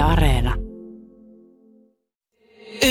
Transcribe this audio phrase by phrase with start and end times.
[0.00, 0.54] Yle Areena.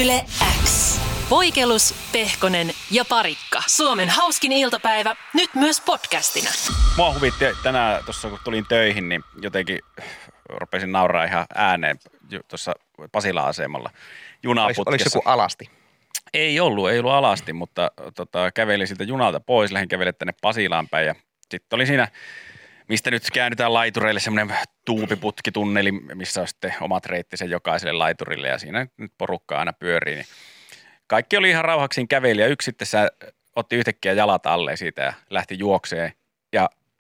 [0.01, 0.25] Yle
[0.63, 0.99] X.
[1.29, 3.63] Voikelus, Pehkonen ja Parikka.
[3.67, 6.49] Suomen hauskin iltapäivä, nyt myös podcastina.
[6.97, 9.79] Mua huvitti tänään tuossa, kun tulin töihin, niin jotenkin
[10.49, 11.99] rupesin nauraa ihan ääneen
[12.47, 12.73] tuossa
[13.11, 13.89] Pasila-asemalla
[14.43, 14.89] junaputkessa.
[14.89, 15.69] Oliko joku alasti?
[16.33, 20.89] Ei ollut, ei ollut alasti, mutta tota, kävelin siltä junalta pois, lähdin kävelemään tänne Pasilaan
[20.89, 21.15] päin ja
[21.51, 22.07] sitten oli siinä,
[22.89, 28.87] mistä nyt käännytään laitureille, semmoinen tuupiputkitunneli, missä on sitten omat reittisen jokaiselle laiturille ja siinä
[28.97, 30.15] nyt porukka aina pyörii.
[30.15, 30.25] Niin
[31.07, 32.87] kaikki oli ihan rauhaksiin käveli ja yksi sitten
[33.55, 36.13] otti yhtäkkiä jalat alle siitä ja lähti juokseen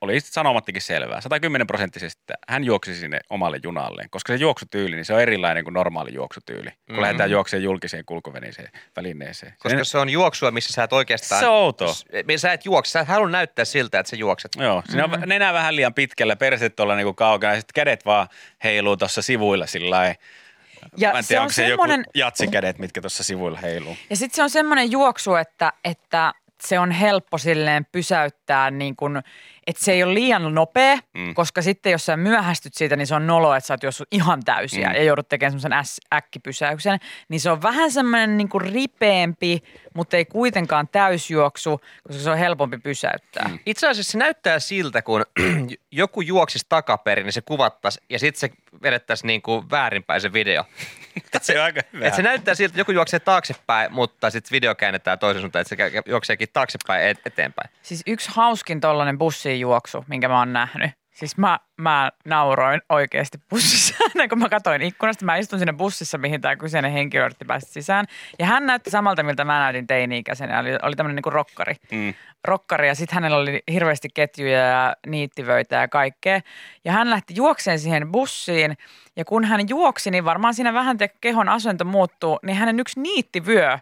[0.01, 5.05] oli sanomattakin selvää, 110 prosenttisesti, että hän juoksi sinne omalle junalleen, koska se juoksutyyli, niin
[5.05, 7.01] se on erilainen kuin normaali juoksutyyli, kun mm-hmm.
[7.01, 9.53] lähdetään juokseen julkiseen kulkuveneeseen välineeseen.
[9.59, 11.39] Koska se, se on juoksua, missä sä et oikeastaan...
[11.39, 11.93] Se on outoa.
[12.37, 14.51] Sä et juokse, sä et halua näyttää siltä, että sä juokset.
[14.57, 15.23] Joo, siinä mm-hmm.
[15.23, 18.27] on nenä vähän liian pitkällä, perse tuolla niinku kaukana, ja sitten kädet vaan
[18.63, 20.15] heiluu tuossa sivuilla sillä lailla.
[20.97, 21.99] Ja Mä en tiedä, se onko se semmoinen...
[21.99, 23.97] joku jatsikädet, mitkä tuossa sivuilla heiluu.
[24.09, 29.17] Ja sitten se on semmoinen juoksu, että, että se on helppo silleen pysäyttää niin kuin,
[29.67, 31.33] että se ei ole liian nopea, mm.
[31.33, 34.43] koska sitten jos sä myöhästyt siitä, niin se on nolo, että sä oot juossut ihan
[34.45, 34.95] täysiä mm.
[34.95, 36.99] ja joudut tekemään semmoisen äkkipysäyksen.
[37.29, 42.37] Niin se on vähän semmoinen niin kuin ripeämpi, mutta ei kuitenkaan täysjuoksu, koska se on
[42.37, 43.47] helpompi pysäyttää.
[43.47, 43.59] Mm.
[43.65, 45.25] Itse asiassa se näyttää siltä, kun
[45.91, 48.49] joku juoksisi takaperin, niin se kuvattaisi ja sitten se
[48.81, 50.63] vedettäisiin niin kuin väärinpäin se video.
[51.33, 52.07] Et se, aika hyvä.
[52.07, 55.75] Et se näyttää siltä, että joku juoksee taaksepäin, mutta sitten video käännetään toisen suuntaan, että
[55.75, 57.69] se juokseekin taaksepäin eteenpäin.
[57.81, 60.91] Siis yksi hauskin tollainen bussiin juoksu, minkä mä oon nähnyt.
[61.19, 63.93] Siis mä, mä nauroin oikeasti bussissa,
[64.29, 65.25] kun mä katsoin ikkunasta.
[65.25, 68.05] Mä istun siinä bussissa, mihin tämä kyseinen henkilö yritti päästä sisään.
[68.39, 70.59] Ja hän näytti samalta, miltä mä näytin teini-ikäisenä.
[70.59, 71.75] Oli, oli tämmöinen niin rokkari.
[71.91, 72.13] Mm.
[72.43, 72.87] rokkari.
[72.87, 76.41] Ja sitten hänellä oli hirveästi ketjuja ja niittivöitä ja kaikkea.
[76.85, 78.77] Ja hän lähti juokseen siihen bussiin.
[79.15, 82.99] Ja kun hän juoksi, niin varmaan siinä vähän te kehon asento muuttuu, niin hänen yksi
[82.99, 83.77] niittivyö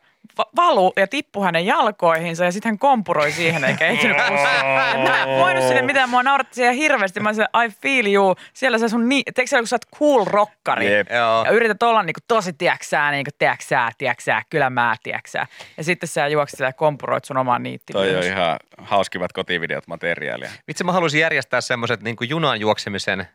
[0.56, 4.65] valu ja tippui hänen jalkoihinsa ja sitten hän kompuroi siihen eikä ehtinyt pussiin.
[5.04, 7.20] Mä en voinut sinne mitään, mua nauratti siihen hirveästi.
[7.20, 8.36] Mä sanoin, I feel you.
[8.54, 11.08] Siellä sä sun, ni- teekö siellä, kun sä oot cool rockari Jep.
[11.45, 15.48] ja yrität olla niinku tosi tieksää, niinku tieksää, tieksää, kyllä mä tieksää.
[15.77, 17.93] Ja sitten sä juokset ja kompuroit sun omaan niittiin.
[17.93, 20.49] Toi on ihan hauskivat kotivideot materiaalia.
[20.67, 23.27] Itse mä haluaisin järjestää semmoiset niinku junan juoksemisen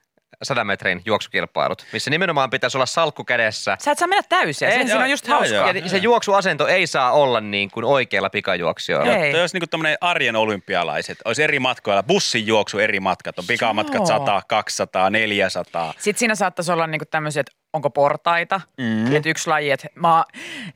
[0.43, 3.77] 100 metrin juoksukilpailut, missä nimenomaan pitäisi olla salkku kädessä.
[3.81, 5.55] Sä et saa mennä täysin, sen siinä on just hauska.
[5.55, 9.13] Ja se juoksuasento ei saa olla niin kuin oikealla pikajuoksijoilla.
[9.13, 9.33] Ei.
[9.33, 11.19] Toi olisi niin kuin arjen olympialaiset.
[11.25, 13.39] Olisi eri matkoilla, bussin juoksu eri matkat.
[13.39, 15.95] On pikamatkat 100, 200, 400.
[15.99, 18.61] Sitten siinä saattaisi olla niin kuin tämmöiset, onko portaita.
[18.79, 19.17] Mm.
[19.17, 20.25] Että yksi laji, että mä,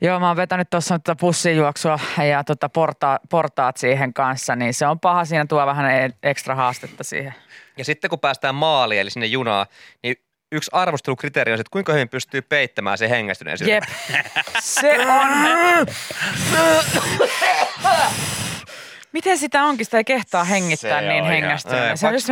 [0.01, 4.87] joo, mä oon vetänyt tuossa tuota bussijuoksua ja tota porta, portaat siihen kanssa, niin se
[4.87, 5.25] on paha.
[5.25, 7.33] Siinä tuo vähän e- ekstra haastetta siihen.
[7.77, 9.65] Ja sitten kun päästään maaliin, eli sinne junaan,
[10.03, 10.15] niin
[10.51, 13.83] yksi arvostelukriteeri on se, että kuinka hyvin pystyy peittämään se hengästyneen Jep.
[14.59, 15.87] Se on...
[19.11, 19.85] Miten sitä onkin?
[19.85, 21.97] Sitä ei kehtaa hengittää se niin hengästyneen.
[21.97, 22.27] Se on just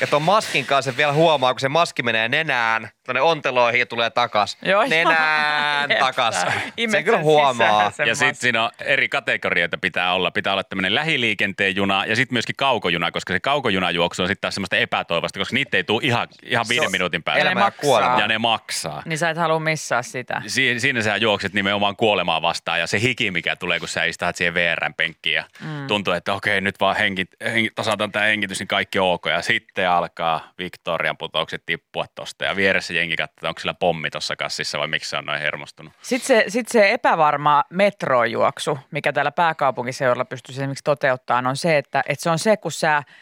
[0.00, 4.10] ja tuon maskin kanssa vielä huomaa, kun se maski menee nenään, tuonne onteloihin ja tulee
[4.10, 4.58] takas.
[4.62, 5.98] Joo, nenään joo.
[5.98, 6.46] takas.
[6.90, 7.92] Se kyllä huomaa.
[8.06, 10.30] Ja sitten siinä on eri kategorioita pitää olla.
[10.30, 14.54] Pitää olla tämmöinen lähiliikenteen juna ja sitten myöskin kaukojuna, koska se kaukojunajuoksu on sitten taas
[14.54, 17.38] semmoista epätoivosta, koska niitä ei tule ihan, ihan viiden minuutin päästä.
[17.38, 18.20] Ja ne maksaa.
[18.20, 19.02] Ja ne maksaa.
[19.04, 20.42] Niin sä et halua missaa sitä.
[20.46, 24.36] Si- siinä sä juokset nimenomaan kuolemaa vastaan ja se hiki, mikä tulee, kun sä istut
[24.36, 25.86] siihen VRn penkkiin ja mm.
[25.86, 29.26] tuntuu, että okei, nyt vaan henkit, henkit, tasataan tämä hengitys, niin kaikki ok.
[29.26, 34.36] Ja sitten alkaa Victorian putoukset tippua tosta ja vieressä jengi katsoo, onko sillä pommi tuossa
[34.36, 35.92] kassissa vai miksi se on noin hermostunut.
[36.02, 42.02] Sitten se, sit se epävarma metrojuoksu, mikä täällä pääkaupunkiseudulla pystyisi esimerkiksi toteuttamaan, on se, että,
[42.08, 43.02] että se on se, kun sä–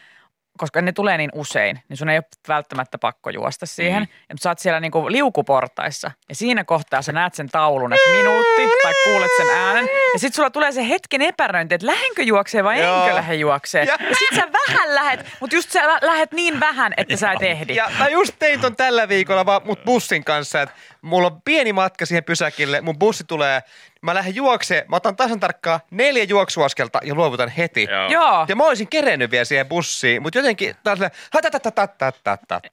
[0.57, 4.03] koska ne tulee niin usein, niin sun ei ole välttämättä pakko juosta siihen.
[4.03, 4.07] Mm.
[4.29, 8.69] Ja sä oot siellä niinku liukuportaissa ja siinä kohtaa sä näet sen taulun, että minuutti
[8.83, 9.89] tai kuulet sen äänen.
[10.13, 13.03] Ja sit sulla tulee se hetken epäröinti, että lähdenkö juoksee vai Joo.
[13.03, 13.83] enkö lähde juoksee.
[13.83, 17.41] Ja, ja sit sä vähän lähet, mutta just sä lähet niin vähän, että sä et
[17.41, 17.75] ehdi.
[17.75, 21.73] Ja mä just tein ton tällä viikolla vaan mut bussin kanssa, että mulla on pieni
[21.73, 23.61] matka siihen pysäkille, mun bussi tulee
[24.03, 27.87] mä lähden juokseen, mä otan tasan tarkkaan neljä juoksuaskelta ja luovutan heti.
[27.91, 28.09] Joo.
[28.09, 28.45] Joo.
[28.47, 30.99] Ja mä olisin kerennyt vielä siihen bussiin, mutta jotenkin taas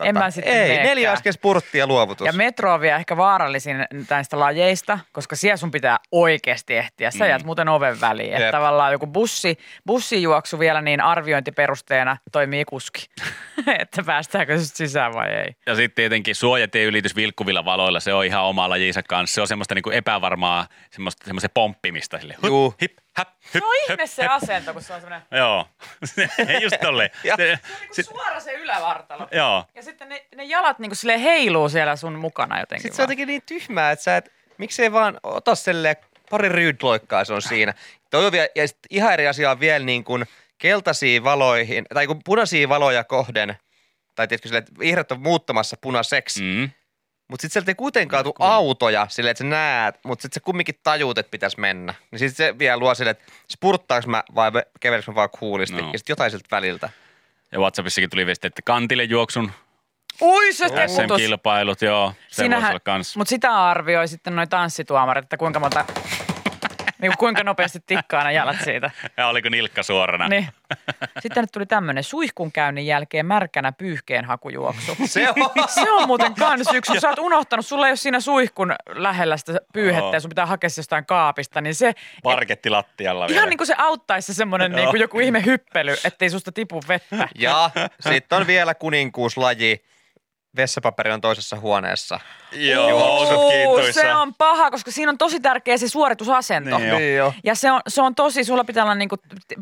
[0.04, 2.26] En mä sitten Ei, neljä askel spurtti ja luovutus.
[2.26, 7.10] Ja metro on vielä ehkä vaarallisin näistä lajeista, koska siellä sun pitää oikeasti ehtiä.
[7.10, 7.28] Sä mm.
[7.28, 8.34] jäät muuten oven väliin.
[8.34, 13.06] Että tavallaan joku bussi, bussijuoksu vielä niin arviointiperusteena toimii kuski.
[13.80, 15.56] että päästäänkö se sisään vai ei.
[15.66, 19.34] Ja sitten tietenkin suojatien ylitys vilkkuvilla valoilla, se on ihan oma lajinsa kanssa.
[19.34, 22.34] Se on semmoista niinku epävarmaa, semmoista semmoisen pomppimista sille.
[22.34, 22.74] Hup, Juu.
[22.82, 25.68] hip, häp, hyp, Se on ihme se asento, kun se on semmoinen Joo,
[26.62, 27.10] just tolleen.
[27.24, 27.58] Ja- Se- niin
[27.92, 29.28] sit- suora se ylävartalo.
[29.32, 33.02] Joo, Ja sitten ne, ne jalat niin kuin heiluu siellä sun mukana jotenkin Sitten se
[33.02, 35.96] on jotenkin niin tyhmää, että sä et, miksei vaan ota silleen
[36.30, 37.74] pari ryydloikkaa se on siinä.
[38.10, 40.24] Toi on vielä, ja sit ihan eri asia on vielä niin kuin
[40.58, 43.56] keltaisiin valoihin, tai kun punaisia valoja kohden,
[44.14, 46.70] tai tiedätkö silleen, että vihreät on muuttamassa punaiseksi, mm.
[47.30, 50.74] Mutta sitten sieltä ei kuitenkaan tule autoja silleen, että sä näet, mutta sitten sä kumminkin
[50.82, 51.94] tajuut, että pitäisi mennä.
[52.10, 54.50] Niin sitten se vielä luo silleen, että spurttaaks mä vai
[54.80, 55.90] käveleks mä vaan kuulisti, No.
[55.92, 56.90] ja sitten jotain sieltä väliltä.
[57.52, 59.52] Ja Whatsappissakin tuli viesti, että kantille juoksun
[60.22, 60.64] Ui se.
[60.86, 62.14] SM-kilpailut, joo.
[62.28, 63.16] Se olla kans.
[63.16, 65.84] Mutta sitä arvioi sitten noin tanssituomarit, että kuinka monta,
[67.00, 68.90] niin kuin kuinka nopeasti tikkaa ne jalat siitä.
[69.16, 70.28] Ja oliko nilkka suorana?
[70.28, 70.48] Niin.
[71.04, 74.96] Sitten tänne tuli tämmöinen suihkun käynnin jälkeen märkänä pyyhkeen hakujuoksu.
[75.04, 75.68] Se on.
[75.68, 77.00] Se on muuten kans yksi.
[77.00, 80.70] Sä oot unohtanut, sulla ei ole siinä suihkun lähellä sitä pyyhettä ja sun pitää hakea
[80.70, 81.92] se jostain kaapista, niin se
[82.22, 83.38] Parketti lattialla vielä.
[83.38, 86.80] ihan niin kuin se auttaisi se semmoinen niin kuin joku ihme hyppely, ettei susta tipu
[86.88, 87.28] vettä.
[87.38, 87.70] Ja
[88.00, 89.82] sitten on vielä kuninkuuslaji.
[90.56, 92.20] Vessapaperi on toisessa huoneessa.
[92.52, 94.00] Joo, kiintuissa.
[94.00, 96.78] se on paha, koska siinä on tosi tärkeä se suoritusasento.
[96.78, 96.98] Niin jo.
[96.98, 97.34] Niin jo.
[97.44, 99.16] Ja se on, se on tosi, sulla pitää olla niinku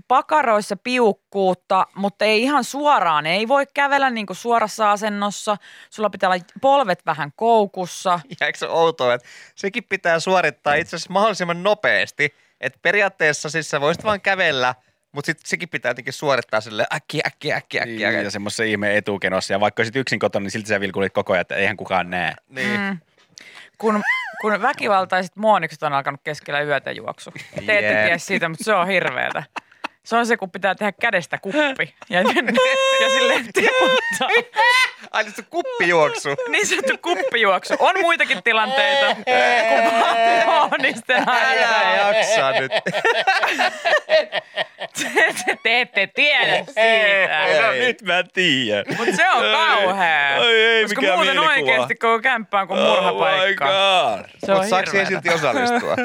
[0.08, 3.26] pakaroissa piukkuutta, mutta ei ihan suoraan.
[3.26, 5.56] Ei voi kävellä niinku suorassa asennossa.
[5.90, 8.20] Sulla pitää olla polvet vähän koukussa.
[8.40, 12.34] Ja eikö se outoa, että sekin pitää suorittaa itse asiassa mahdollisimman nopeasti.
[12.60, 14.74] Että periaatteessa siis sä voisit vaan kävellä,
[15.18, 18.10] mutta sit sekin pitää jotenkin suorittaa sille äkkiä, äkkiä, äkkiä, äkkiä.
[18.10, 19.52] Niin, ja semmoisen ihmeen etukenossa.
[19.52, 22.34] Ja vaikka olisit yksin kotona, niin silti sä vilkulit koko ajan, että eihän kukaan näe.
[22.48, 22.80] Niin.
[22.80, 22.98] Mm.
[23.78, 24.02] Kun,
[24.40, 27.30] kun väkivaltaiset muonikset on alkanut keskellä yötä juoksu.
[27.54, 28.02] Te ette Jep.
[28.02, 29.42] tiedä siitä, mutta se on hirveetä.
[30.08, 32.20] Se on se, kun pitää tehdä kädestä kuppi ja,
[33.00, 34.28] ja silleen tiputtaa.
[35.10, 36.28] Ai se kuppijuoksu.
[36.48, 37.74] Niin sanottu kuppijuoksu.
[37.78, 39.24] On muitakin tilanteita, kun
[40.46, 42.72] muonisten Älä jaksa nyt.
[44.06, 47.62] te, te, te ette tiedä siitä.
[47.66, 48.84] No nyt mä tiedän.
[48.96, 50.36] Mutta se on kauhea.
[50.40, 51.52] Ai ei, Koska mikä muuten mielikuva.
[51.70, 53.64] oikeasti koko kämppä on kuin murhapaikka.
[53.64, 54.28] Oh my god.
[54.46, 55.96] Se on saako siihen silti osallistua?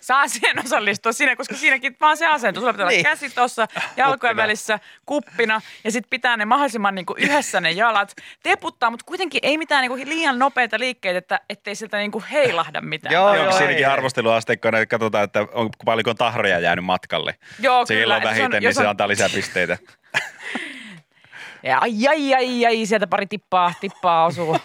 [0.00, 2.60] Saa siihen osallistua siinä, koska siinäkin vaan se asento.
[2.60, 3.04] Sulla pitää olla Niin.
[3.40, 4.36] Tuossa jalkojen Kuppina.
[4.42, 9.58] välissä kuppina ja sitten pitää ne mahdollisimman niinku yhdessä ne jalat teputtaa, mutta kuitenkin ei
[9.58, 13.12] mitään niinku liian nopeita liikkeitä, että ettei sieltä niinku heilahda mitään.
[13.12, 13.84] Joo, Onko joo, siinäkin ei.
[13.92, 17.34] arvosteluasteikkoina, että katsotaan, että on, paljonko tahroja jäänyt matkalle.
[17.60, 18.16] Joo, Se kyllä.
[18.16, 19.78] on vähiten, Se on- niin jos se on- antaa lisää pisteitä.
[21.62, 24.56] Ja ai, ai, ai, ai, sieltä pari tippaa, tippaa osuu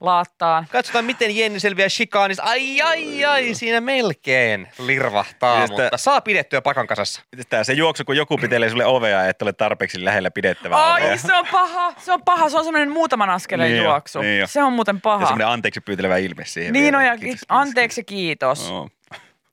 [0.00, 0.66] laattaan.
[0.72, 2.42] Katsotaan, miten Jenni selviää shikaanista.
[2.42, 7.22] Ai, ai, ai, siinä melkein lirvahtaa, Ja sitä- mutta saa pidettyä pakan kasassa.
[7.48, 11.10] Tää se juoksu, kun joku pitelee sulle ovea, että ole tarpeeksi lähellä pidettävää ovea.
[11.10, 14.20] Ai, se on paha, se on paha, se on semmoinen muutaman askeleen Niin jo, juoksu.
[14.20, 14.46] niin jo.
[14.46, 15.26] se on muuten Ja paha.
[15.26, 16.72] semmoinen anteeksi pyytelevä ilme siihen.
[16.72, 17.14] Niin on, vielä.
[17.14, 18.58] ja Kiitos, kiitos, anteeksi ja kiitos.
[18.58, 18.70] kiitos.
[18.70, 18.88] Joo.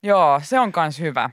[0.02, 1.30] Joo, se on kans hyvä.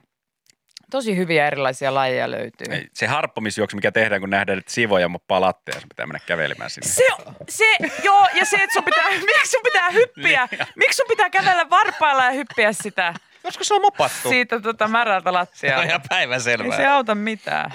[0.91, 2.68] Tosi hyviä erilaisia lajeja löytyy.
[2.75, 6.69] Ei, Se harppomisjuoksu, mikä tehdään, kun nähdään, että sivoja moppaa lattea, sun pitää mennä kävelemään
[6.69, 6.88] sinne.
[6.89, 7.03] Se,
[7.50, 7.65] se,
[8.03, 9.03] joo, ja se, että sun pitää,
[9.35, 10.47] miksi sun pitää hyppiä?
[10.75, 13.13] Miksi sun pitää kävellä varpailla ja hyppiä sitä,
[13.44, 14.30] Koska se on mopattu.
[14.30, 16.77] siitä tota märältä Se on ihan Ei päivänselvää.
[16.77, 17.71] se auta mitään.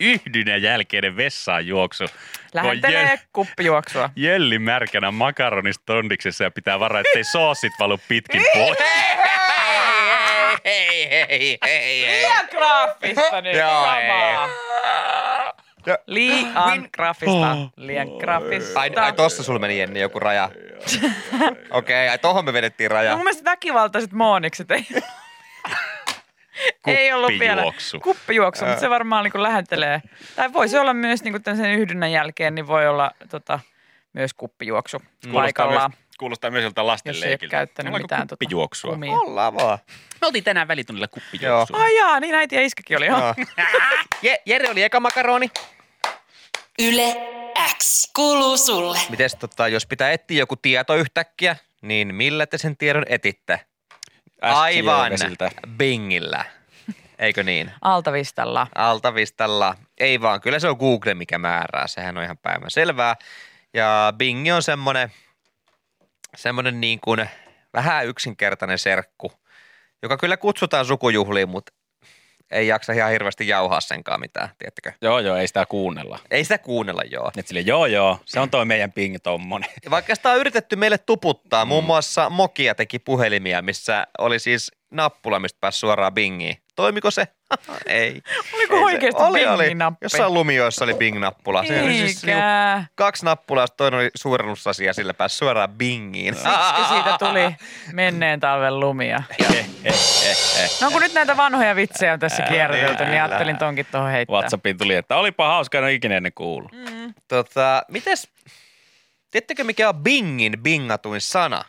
[0.00, 2.04] Yhdyn jälkeinen vessaan juoksu.
[2.08, 2.14] kun
[2.54, 4.10] Lähentelee Jel- kuppijuoksua.
[4.16, 8.78] Jelli märkänä makaronista tondiksessa ja pitää varaa, ettei soosit valu pitkin pois.
[10.66, 12.06] Hei, hei, hei, hei.
[12.06, 13.56] Liian graafista nyt.
[13.56, 13.86] Joo.
[15.86, 17.56] Ja- Liian graafista.
[17.76, 18.80] Liian graafista.
[18.80, 20.50] Ai, ai tossa sulla meni Jenni joku raja.
[21.70, 23.16] Okei, ai tohon me vedettiin No raja.
[23.16, 24.86] mun mielestä väkivaltaiset moonikset ei,
[26.86, 27.62] ei ollut vielä.
[27.62, 28.00] Kuppijuoksu.
[28.00, 30.02] Kuppijuoksu, mutta se varmaan niin lähentelee.
[30.36, 33.60] Tai voisi olla myös niin sen yhdynnän jälkeen, niin voi olla tota,
[34.12, 35.92] myös kuppijuoksu Kuulostaa paikallaan.
[36.18, 38.90] Kuulostaa myös joltain lasten Jos ei käyttänyt Ollaanko mitään tota, kuppijuoksua.
[38.90, 39.12] kumia.
[39.12, 39.78] Ollaan vaan.
[40.20, 41.78] Me oltiin tänään välitunnilla kuppijuoksua.
[41.78, 43.06] Ai jaa, niin äiti ja iskäkin oli.
[43.06, 43.34] Joo.
[44.22, 45.50] Je, Jere oli eka makaroni.
[46.78, 47.16] Yle
[47.78, 48.98] X kuuluu sulle.
[49.08, 53.60] Mites tota, jos pitää etsiä joku tieto yhtäkkiä, niin millä te sen tiedon etitte?
[54.42, 55.12] Aivan.
[55.76, 56.44] Bingillä.
[57.18, 57.72] Eikö niin?
[57.82, 58.66] Altavistalla.
[58.74, 59.74] Altavistalla.
[59.98, 61.86] Ei vaan, kyllä se on Google, mikä määrää.
[61.86, 63.16] Sehän on ihan päivän selvää.
[63.74, 65.12] Ja Bing on semmoinen,
[66.36, 67.28] semmoinen niin kuin
[67.72, 69.32] vähän yksinkertainen serkku,
[70.02, 71.72] joka kyllä kutsutaan sukujuhliin, mutta
[72.50, 74.92] ei jaksa ihan hirveästi jauhaa senkaan mitään, tiedättekö?
[75.02, 76.18] Joo, joo, ei sitä kuunnella.
[76.30, 77.30] Ei sitä kuunnella joo.
[77.36, 79.70] Et sille, joo, joo, se on toi meidän ping tommonen.
[79.90, 85.38] Vaikka sitä on yritetty meille tuputtaa, muun muassa Mokia teki puhelimia, missä oli siis nappula,
[85.38, 86.56] mistä pääsi suoraan bingiin.
[86.76, 87.28] Toimiko se?
[87.86, 88.22] Ei.
[88.54, 89.64] Oliko Ei oikeasti oli, oli.
[89.64, 89.98] Bing-nappi?
[90.00, 91.66] Jossain lumioissa oli Bing-nappula.
[91.66, 92.42] Se oli siis niinku
[92.94, 96.34] kaksi nappulaa, ja toinen oli suurennusasia, sillä pääsi suoraan Bingiin.
[96.34, 97.56] Siksikö siitä tuli
[97.92, 99.22] menneen talven lumia?
[100.80, 104.34] No kun nyt näitä vanhoja vitsejä on tässä kierrelty, niin ajattelin tonkin tuohon heittää.
[104.34, 106.72] WhatsAppiin tuli, että olipa hauska, en ole ikinä ennen kuullut.
[107.28, 108.28] Tota, mites,
[109.30, 111.64] tiedättekö mikä on Bingin bingatuin sana?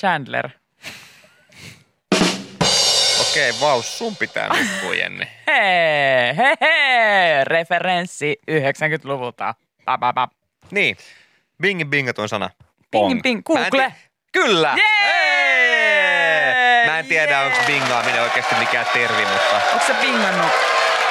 [0.00, 0.50] Chandler.
[3.40, 5.24] Okei, vau, sun pitää nukkua, Jenni.
[5.46, 9.54] Hei, hei, hei, referenssi 90-luvulta.
[9.84, 10.28] Pa, pa, pa.
[10.70, 10.96] Niin,
[11.62, 12.50] Bingin bingatuin sana.
[12.90, 13.14] Pong.
[13.14, 13.70] Mä en Google.
[13.70, 13.94] ti-
[14.32, 14.74] Kyllä!
[14.76, 16.06] Jee!
[16.86, 17.44] Mä en tiedä, Jee!
[17.46, 20.50] onko bingaaminen oikeasti mikään tervi, mutta Onko se bingannut?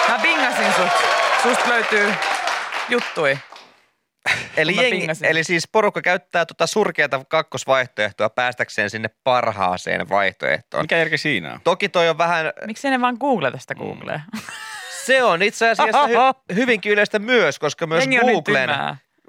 [0.10, 0.92] Mä bingasin sut.
[1.44, 2.14] Susta löytyy
[2.90, 3.38] juttui.
[4.58, 10.84] Eli, jengi, eli siis porukka käyttää tota surkeata kakkosvaihtoehtoa päästäkseen sinne parhaaseen vaihtoehtoon.
[10.84, 11.60] Mikä järki siinä on?
[11.64, 14.20] Toki toi on vähän, Miksi ne vaan googleta sitä Googlea?
[15.06, 16.16] se on itse asiassa hy,
[16.56, 18.70] hyvinkin yleistä myös, koska myös Jengi Googlen,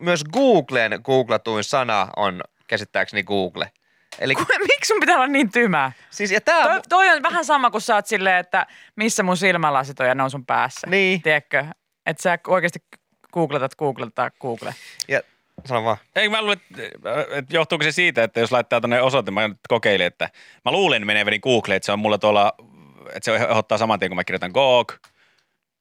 [0.00, 3.70] myös Googlen googlatuin sana on käsittääkseni Google.
[4.18, 5.92] Eli Miksi sun pitää olla niin tymää?
[6.10, 8.66] siis, ja tää, Toi, toi on vähän sama kuin sä oot silleen, että
[8.96, 10.86] missä mun silmälasit on ja ne on sun päässä.
[10.86, 11.22] Niin.
[11.22, 11.64] Tiedätkö?
[12.06, 12.78] Että sä oikeasti
[13.32, 14.74] googletat, googletat, google.
[15.08, 15.20] ja,
[15.64, 15.96] sano vaan.
[16.16, 19.58] Ei, mä luulen, että, että johtuuko se siitä, että jos laittaa tuonne osoite, mä nyt
[19.68, 20.28] kokeilin, että
[20.64, 22.52] mä luulen meneväni Google, että se on mulla tuolla,
[23.06, 24.92] että se ehdottaa saman tien, kun mä kirjoitan Goog,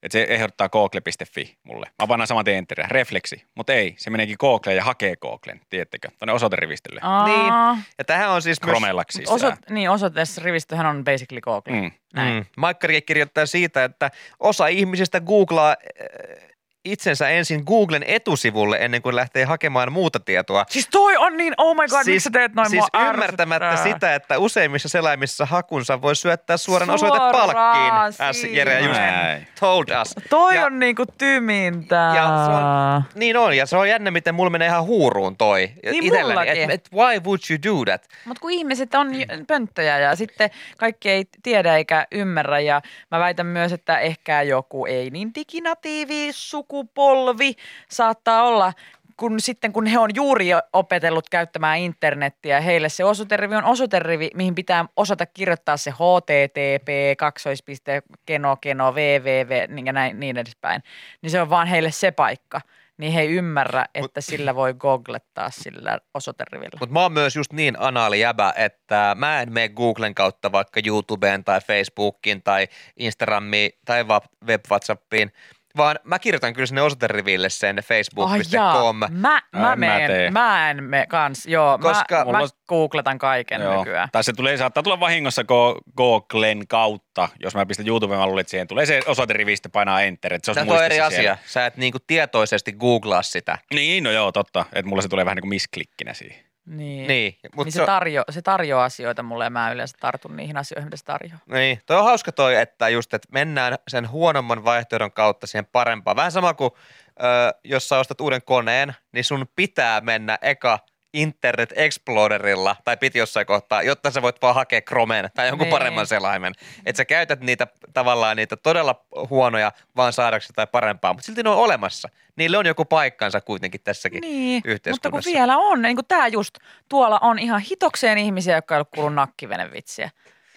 [0.03, 1.86] että se ehdottaa google.fi mulle.
[2.01, 6.10] Mä pannaan saman tien enteriä, refleksi, mutta ei, se meneekin Googleen ja hakee Googlen, tiedättekö,
[6.20, 7.00] tuonne osoiterivistölle.
[7.03, 7.84] Aa, Niin.
[7.98, 8.72] Ja tähän on siis myös...
[8.72, 11.82] Chromellaksi siis Oso, niin, osoitteessa rivistöhän on basically Google.
[11.82, 11.91] Mm.
[12.13, 12.34] Näin.
[12.34, 12.46] Mm.
[12.58, 16.49] Maikkarikin kirjoittaa siitä, että osa ihmisistä googlaa äh,
[16.86, 20.66] itsensä ensin Googlen etusivulle ennen kuin lähtee hakemaan muuta tietoa.
[20.70, 23.94] Siis toi on niin, oh my god, miksi sä teet noin siis mua ymmärtämättä ärsyttää.
[23.94, 27.94] sitä, että useimmissa selaimissa hakunsa voi syöttää suoran Suoraan osoitepalkkiin.
[28.30, 28.58] As siihen.
[28.58, 29.48] Jere just Näin.
[29.60, 30.16] told us.
[30.30, 31.96] Toi ja, on niinku tymintä.
[32.16, 35.72] Ja se on- Niin on, ja se on jännä, miten mulla menee ihan huuruun toi.
[35.92, 38.08] Niin Itselläni, et, et why would you do that?
[38.26, 39.08] Mutta kun ihmiset on
[39.48, 42.82] pönttöjä ja sitten kaikki ei tiedä eikä ymmärrä ja
[43.12, 46.30] mä väitän myös, että ehkä joku ei niin diginatiivi
[46.70, 47.56] sukupolvi
[47.90, 48.74] saattaa olla,
[49.18, 54.56] kun sitten kun he on juuri opetellut käyttämään internettiä, heille se osoiterivi on osoiterivi, mihin
[54.56, 60.84] pitää osata kirjoittaa se http, kaksoispiste, keno, keno, www, niin ja näin, niin edespäin.
[61.22, 62.62] Niin se on vaan heille se paikka.
[62.98, 66.78] Niin he ei ymmärrä, että sillä voi googlettaa sillä osoiterivillä.
[66.80, 70.82] Mutta mä oon myös just niin anaali jäbä, että mä en mene Googlen kautta vaikka
[70.86, 74.06] YouTubeen tai Facebookiin tai Instagramiin tai
[74.48, 75.32] web WhatsAppiin,
[75.78, 78.42] vaan mä kirjoitan kyllä sinne osoiteriville sen facebook.com.
[78.52, 79.42] jaa, mä, mä,
[79.74, 80.08] En mä tee.
[80.08, 83.78] meen, mä en me kans, joo, Koska mä, mulla mä googletan kaiken Joo.
[83.80, 84.10] nykyään.
[84.12, 88.42] Tai se tulee, saattaa tulla vahingossa Go- Googlen kautta, jos mä pistän YouTubeen, mä luulen,
[88.42, 91.20] että siihen tulee se osoiterivistä painaa enter, että se on eri muistissa asia.
[91.22, 91.38] siellä.
[91.46, 93.58] Sä et niinku tietoisesti googlaa sitä.
[93.74, 94.66] Niin, no joo, totta.
[94.74, 96.49] Että mulla se tulee vähän niin kuin misklikkinä siihen.
[96.70, 100.36] Niin, Niin, mutta niin se, se, tarjo, se tarjoaa asioita mulle ja mä yleensä tartun
[100.36, 101.40] niihin asioihin, mitä se tarjoaa.
[101.48, 106.16] niin, toi on hauska toi, että just, että mennään sen huonomman vaihtoehdon kautta siihen parempaan.
[106.16, 106.72] Vähän sama kuin,
[107.10, 110.80] ö, jos sä ostat uuden koneen, niin sun pitää mennä eka
[111.13, 115.72] Internet Explorerilla, tai piti jossain kohtaa, jotta sä voit vaan hakea Chromen tai jonkun Niin.
[115.72, 116.54] paremman selaimen.
[116.86, 121.50] Että sä käytät niitä tavallaan niitä todella huonoja vaan saadaksesi tai parempaa, mutta silti ne
[121.50, 122.10] on olemassa.
[122.36, 125.32] Niille on joku paikkansa kuitenkin tässäkin Niin, mutta kun yhteiskunnassa.
[125.32, 126.56] vielä on, niin kuin tämä just,
[126.89, 130.10] tuolla on ihan hitokseen ihmisiä, jotka ei ole kuullut nakkivenevitsiä.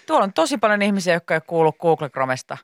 [0.07, 2.59] Tuolla on tosi paljon ihmisiä, jotka ei ole kuullut Google Chromesta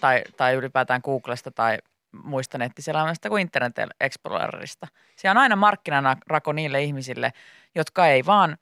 [0.00, 1.78] tai, tai ylipäätään Googlesta tai
[2.12, 4.86] muista nettiselaimesta kuin Internet Explorerista.
[5.16, 7.32] Siellä on aina markkinarako niille ihmisille,
[7.74, 8.56] jotka ei vaan,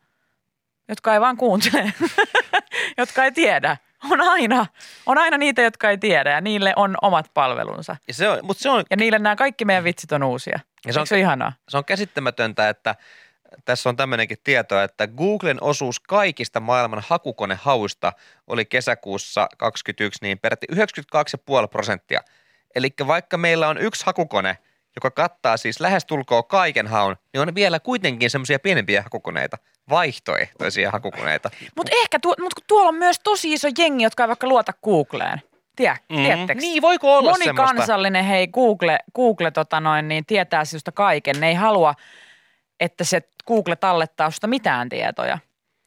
[0.89, 1.93] jotka ei vaan kuuntele,
[2.99, 3.77] jotka ei tiedä.
[4.11, 4.67] On aina,
[5.07, 7.97] on aina niitä, jotka ei tiedä ja niille on omat palvelunsa.
[8.09, 10.61] Ja se on, mutta se on, Ja niille nämä kaikki meidän vitsit on uusia.
[10.87, 11.53] Ja se on- se ole ihanaa?
[11.69, 12.95] se on käsittämätöntä, että
[13.65, 18.13] tässä on tämmöinenkin tieto, että Googlen osuus kaikista maailman hakukonehauista
[18.47, 22.21] oli kesäkuussa 2021 niin peräti 92,5 prosenttia.
[22.75, 24.59] Eli vaikka meillä on yksi hakukone,
[24.97, 29.59] joka kattaa siis lähestulkoon kaiken haun, niin on vielä kuitenkin semmoisia pienempiä hakukoneita,
[29.89, 31.51] vaihtoehtoisia hakukoneita.
[31.77, 34.73] Mutta ehkä tuo, mut kun tuolla on myös tosi iso jengi, jotka ei vaikka luota
[34.85, 35.43] Googleen.
[35.77, 36.17] Tiedä, mm.
[36.61, 37.63] Niin, voiko olla semmoista?
[37.63, 41.41] Monikansallinen, hei Google, Google tota noin, niin tietää sinusta kaiken.
[41.41, 41.95] Ne ei halua,
[42.81, 45.39] että se Google tallettaa sinusta mitään tietoja,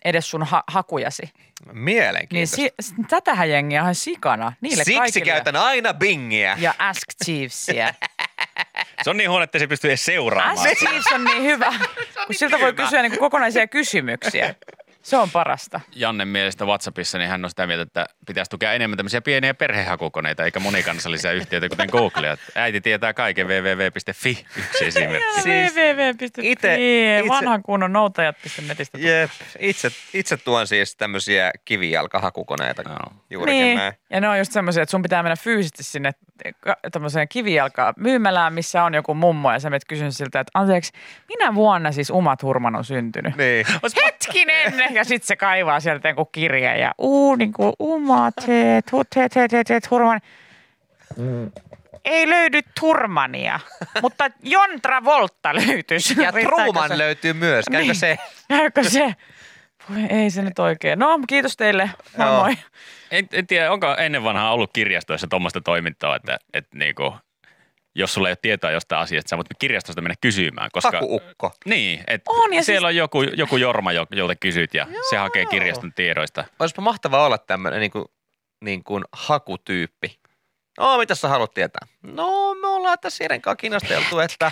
[0.05, 1.21] edes sun ha- hakujasi.
[1.65, 2.55] Niin Mielenkiintoista.
[2.55, 4.53] si- s- tätähän jengiä on ihan sikana.
[4.61, 5.25] Niille Siksi kaikille.
[5.25, 6.57] käytän aina Bingiä.
[6.59, 7.93] Ja Ask Jeevesia.
[9.03, 10.67] Se on niin huono, että se pystyy edes seuraamaan.
[10.71, 11.73] Ask Jeeves on niin hyvä,
[12.25, 14.55] kun siltä voi kysyä niin kokonaisia kysymyksiä.
[15.03, 15.79] Se on parasta.
[15.95, 20.43] Jannen mielestä WhatsAppissa, niin hän on sitä mieltä, että pitäisi tukea enemmän tämmöisiä pieniä perhehakukoneita,
[20.43, 22.31] eikä monikansallisia yhtiöitä, kuten Google.
[22.31, 25.41] Että Äiti tietää kaiken www.fi, yksi esimerkki.
[25.41, 26.77] Siis www.fi, itse-
[27.27, 28.97] vanhan kunnon noutajat.netistä.
[28.97, 32.97] Jep, itse, itse tuon siis tämmöisiä kivijalkahakukoneita Joo.
[33.29, 33.93] juurikin Niin, näin.
[34.09, 36.11] ja ne on just semmoisia, että sun pitää mennä fyysisesti sinne
[36.91, 40.91] tämmöiseen kivijalkaan myymälään, missä on joku mummo, ja sä menet kysyn siltä, että anteeksi,
[41.27, 43.37] minä vuonna siis Uma Thurman on syntynyt?
[43.37, 43.65] Niin.
[44.05, 44.73] Hetkinen!
[44.97, 49.29] Ja sitten se kaivaa sieltä joku kirja ja uu, niin kuin Uma, te, tu, te,
[49.29, 50.21] te, te, te, Thurman.
[52.05, 53.59] Ei löydy Turmania,
[54.01, 56.21] mutta Jon Travolta löytyisi.
[56.21, 56.97] Ja Truman se?
[56.97, 57.95] löytyy myös, käykö Niin.
[57.95, 58.17] se?
[58.49, 59.15] Käykö se?
[59.89, 60.99] Voi, ei se nyt oikein.
[60.99, 61.89] No, kiitos teille.
[62.17, 62.39] Moi Joo.
[62.43, 62.53] moi.
[63.11, 67.15] En, en tiedä, onko ennen vanhaa ollut kirjastoissa tuommoista toimintaa, että, että niinku,
[67.95, 70.69] jos sulla ei ole tietoa jostain asiasta, sä voit kirjastosta mennä kysymään.
[70.73, 71.51] Koska, Hakuukko.
[71.65, 75.17] Niin, että On, ja siellä siis- on joku, joku Jorma, jo- jolta kysyt ja se
[75.17, 76.43] hakee kirjaston tiedoista.
[76.59, 78.05] Olisipa mahtavaa olla tämmöinen niin kuin,
[78.61, 80.19] niin kuin hakutyyppi.
[80.79, 81.87] No, mitä sä haluat tietää?
[82.01, 84.51] No, me ollaan tässä Iren kanssa kiinnosteltu, että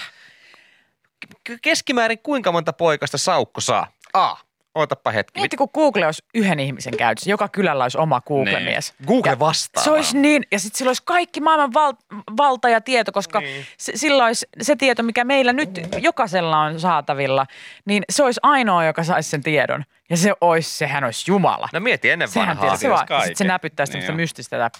[1.61, 3.91] keskimäärin kuinka monta poikasta saukko saa?
[4.13, 4.35] A.
[4.75, 5.39] Ootappa hetki.
[5.39, 7.29] Mieti, kun Google olisi yhden ihmisen käytössä.
[7.29, 8.93] Joka kylällä olisi oma Google-mies.
[9.07, 9.83] Google Ja vastaa.
[9.83, 11.93] Se olisi niin, ja sitten sillä olisi kaikki maailman val,
[12.37, 13.53] valta ja tieto, koska Niin.
[13.53, 13.65] niin.
[13.77, 17.45] se, sillä olisi se tieto, mikä meillä nyt jokaisella on saatavilla,
[17.85, 19.83] niin se olisi ainoa, joka saisi sen tiedon.
[20.09, 21.67] Ja se olisi, sehän olisi Jumala.
[21.73, 22.63] No mieti ennen Sehän vanhaa.
[22.63, 23.27] tietää, se vaan, kaiken.
[23.27, 24.71] sit se näpyttäisi Niin niin mystistä.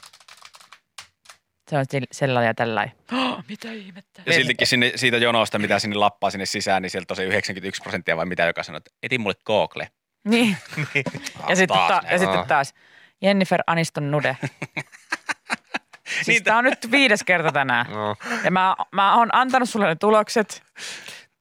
[1.72, 2.96] Se on sellainen ja tällainen.
[3.14, 4.22] Oh, mitä ihmettä?
[4.26, 7.82] Ja siltikin sinne, siitä jonosta, mitä sinne lappaa sinne sisään, niin sieltä on se 91
[7.82, 9.88] prosenttia vai mitä, joka sanoo, että eti mulle Google.
[10.24, 10.58] Niin.
[11.50, 12.48] ja, sitten taas ta- ja sitten Ah.
[12.48, 12.74] taas
[13.22, 14.38] Jennifer Aniston nude.
[16.16, 17.86] siis Niitä- tämä on nyt viides kerta tänään.
[17.90, 18.16] No.
[18.44, 20.64] Ja mä, mä oon antanut sulle ne tulokset.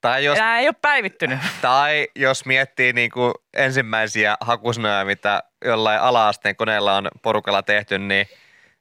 [0.01, 1.39] Tai jos, Nämä ei ole päivittynyt.
[1.63, 8.27] tai jos miettii niin kuin ensimmäisiä hakusanoja, mitä jollain ala-asteen koneella on porukalla tehty, niin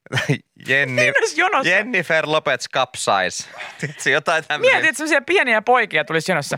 [0.68, 1.70] Jenni, jonossa.
[1.70, 3.50] Jennifer Lopez Capsize.
[3.80, 4.74] Tiedätkö, jotain tämmöisiä.
[4.74, 6.58] Mietit, että sellaisia pieniä poikia tulisi jonossa.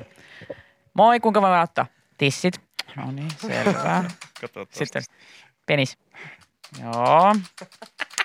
[0.93, 1.85] Moi, kuinka voin ottaa?
[2.17, 2.61] Tissit.
[2.95, 4.03] No niin, selvä.
[4.71, 5.03] Sitten
[5.65, 5.97] penis.
[6.83, 7.35] Joo.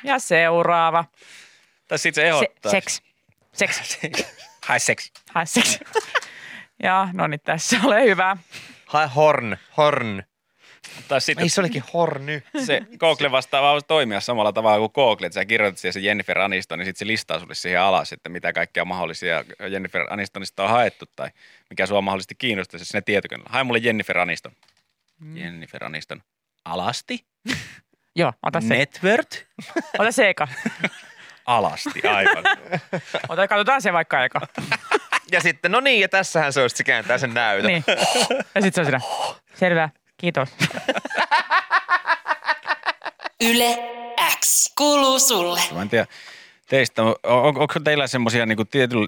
[0.03, 1.05] Ja seuraava.
[1.89, 2.71] Tai sitten se Se, ehdottaa.
[2.73, 3.03] seks.
[3.53, 3.99] Seks.
[4.67, 5.13] Hai sex.
[5.35, 5.79] Hae seks.
[6.83, 8.37] Ja no niin, tässä ole hyvä.
[8.87, 10.23] Hai horn, horn.
[11.09, 12.43] Tai sitten Ei se olikin horny.
[12.65, 16.39] se Google vastaava voisi toimia samalla tavalla kuin Google, että sä kirjoitat siihen se Jennifer
[16.39, 20.71] Aniston, niin sitten se listaa sulle siihen alas, että mitä kaikkea mahdollisia Jennifer Anistonista on
[20.71, 21.31] haettu tai
[21.71, 23.51] mikä sua mahdollisesti kiinnostaisi sinne tietokoneella.
[23.53, 24.53] Hae mulle Jennifer Aniston.
[25.21, 25.37] Mm.
[25.37, 26.23] Jennifer Aniston.
[26.65, 27.25] Alasti?
[28.17, 28.67] Joo, ota se.
[28.69, 29.29] Network?
[29.99, 30.49] Ota se eka.
[31.47, 32.45] Alasti, aivan.
[33.29, 34.41] Ota, katsotaan se vaikka eka.
[35.33, 37.69] Ja sitten, no niin, ja tässähän se olisi, se kääntää sen näytön.
[37.69, 37.85] Niin.
[38.55, 39.01] Ja sitten se on siinä.
[39.55, 39.89] Selvä.
[40.17, 40.49] Kiitos.
[43.41, 43.79] Yle
[44.41, 45.61] X kuuluu sulle.
[45.75, 46.07] Mä en tiedä
[46.69, 48.59] teistä, on, on, onko teillä semmoisia niin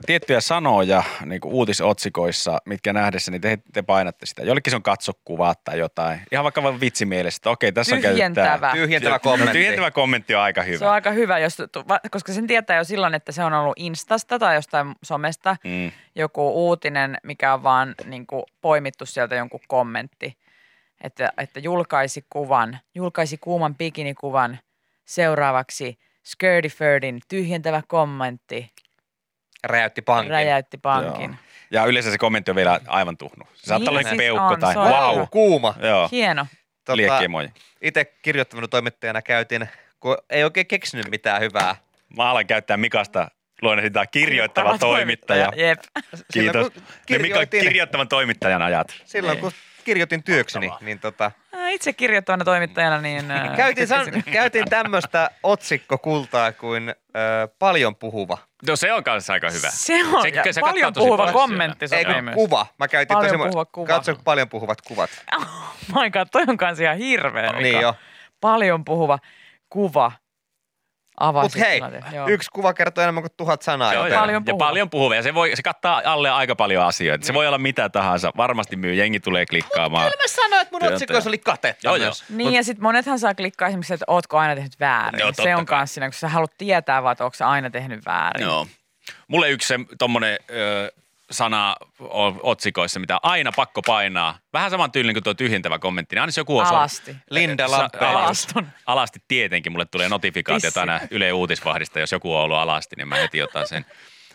[0.06, 4.42] tiettyjä sanoja niin uutisotsikoissa, mitkä nähdessä, niin te, te painatte sitä.
[4.42, 6.20] Jollekin se on katsokuvat tai jotain.
[6.32, 8.72] Ihan vaikka vain vitsimielessä, että okei, tässä on Tyhjentävä.
[8.72, 9.52] Tyhjentävä kommentti.
[9.58, 10.78] Tyhjentävä kommentti on aika hyvä.
[10.78, 11.56] Se on aika hyvä, jos,
[12.10, 15.92] koska sen tietää jo silloin, että se on ollut Instasta tai jostain somesta Mm.
[16.14, 20.36] joku uutinen, mikä on vaan niin kuin, poimittu sieltä jonkun kommentti.
[21.00, 24.58] Että, että julkaisi kuvan, julkaisi kuuman bikinikuvan
[25.04, 28.72] seuraavaksi Skirty Ferdin tyhjentävä kommentti
[29.64, 30.30] Räjäytti pankin.
[30.30, 31.30] räjäytti pankin.
[31.30, 31.38] Joo.
[31.70, 33.44] Ja yleensä se kommentti on vielä aivan tuhnu.
[33.54, 35.26] Se saattaa Niin, olla siis peukku on, tai wow.
[35.30, 35.74] Kuuma.
[35.82, 36.46] Joo, Hieno.
[36.84, 37.02] Tota.
[37.82, 39.68] Itse kirjoittavana toimittajana käytin,
[40.00, 41.76] kun ei oikein keksinyt mitään hyvää.
[42.16, 43.30] Mä alan käyttää Mikasta
[43.62, 45.52] luonnehditaan kirjoittava Kirjoittava toimittaja.
[45.56, 45.78] Jep.
[46.30, 46.72] Silloin, Kiitos.
[46.72, 48.94] kun Ne Mika kirjoitin, kirjoittavan toimittajan ajat.
[49.04, 49.52] silloin kun
[49.88, 50.85] kirjoitin työkseni, Mahtavaa.
[50.87, 51.31] niin tota,
[51.70, 53.24] Itse kirjoittavana toimittajana, niin...
[53.57, 56.94] käytin, san, käytin tämmöistä otsikkokultaa kuin ö,
[57.59, 58.38] paljon puhuva.
[58.66, 59.70] No se on kanssa aika hyvä.
[59.70, 62.66] Se on, Se- se paljon puhuva paljon kommentti Ei sopii kun kuva.
[62.79, 63.87] Mä käytin Paljon tosi puhuva kuva.
[63.87, 65.11] Katso paljon puhuvat kuvat.
[65.90, 67.53] Oh my god, toi on kanssa ihan hirveä.
[67.53, 67.94] Niin jo.
[68.40, 69.18] Paljon puhuva
[69.68, 70.12] kuva.
[71.42, 71.81] Mutta hei.
[72.12, 72.28] Joo.
[72.28, 73.94] yksi kuva kertoo enemmän kuin tuhat sanaa.
[73.94, 74.18] Joo, joten-.
[74.18, 75.14] Paljon ja paljon puhuva.
[75.14, 77.26] Ja se, voi, se kattaa alle aika paljon asioita.
[77.26, 78.31] Se voi olla mitä tahansa.
[78.37, 78.94] Varmasti myy.
[78.94, 80.04] Jengi tulee klikkaamaan.
[80.04, 82.12] Kyllä mä sanoin, että mun otsikoissa oli katetta Joo, joo.
[82.28, 85.20] Niin ja sitten monethan saa klikkaa esimerkiksi, että ootko aina tehnyt väärin.
[85.20, 85.78] Joo, se on kai.
[85.78, 88.46] kanssa siinä, kun sä haluat tietää vaan, että onko sä aina tehnyt väärin.
[88.46, 88.66] Joo.
[89.28, 90.92] Mulle yksi se tommonen ö,
[91.30, 91.76] sana
[92.42, 94.38] otsikoissa, mitä aina pakko painaa.
[94.52, 96.16] Vähän saman tyylinen kuin tuo tyhjentävä kommentti.
[96.16, 97.16] Niin aina jos joku on Alasti.
[97.30, 98.04] Linda Lampeen.
[98.10, 98.66] Alaston.
[98.86, 99.72] Alasti tietenkin.
[99.72, 100.80] Mulle tulee notifikaatiota Tissi.
[100.80, 103.84] aina Yle Uutisvahdista, jos joku on ollut alasti, niin mä heti otan sen.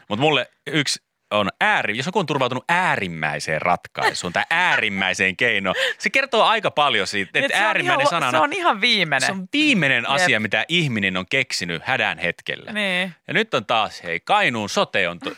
[0.10, 6.10] Mutta mulle yksi on ääri, jos joku on turvautunut äärimmäiseen ratkaisuun tai äärimmäiseen keinoon, se
[6.10, 9.26] kertoo aika paljon siitä, Et että se on äärimmäinen ihan, sanana, Se on ihan viimeinen.
[9.28, 10.42] se on viimeinen asia, Jep.
[10.42, 12.72] mitä ihminen on keksinyt hädän hetkellä.
[12.72, 13.14] Niin.
[13.28, 15.38] Ja nyt on taas, hei, Kainuun sote on t-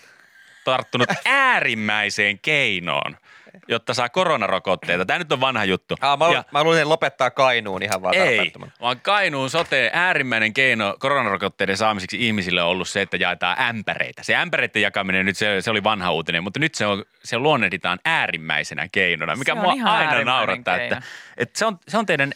[0.65, 3.17] tarttunut äärimmäiseen keinoon,
[3.67, 5.05] jotta saa koronarokotteita.
[5.05, 5.95] Tämä nyt on vanha juttu.
[6.01, 8.51] Ah, mä, Ja- mä luulin lopettaa Kainuun ihan vaan ei,
[8.81, 14.23] vaan Kainuun sote äärimmäinen keino koronarokotteiden saamiseksi ihmisille on ollut se, että jaetaan ämpäreitä.
[14.23, 17.99] Se ämpäreiden jakaminen nyt se, se oli vanha uutinen, mutta nyt se, on, se luonnehditaan
[18.05, 20.95] äärimmäisenä keinona, mikä Se on mua ihan aina naurattaa, keino.
[20.97, 22.31] että, että se, on, se on teidän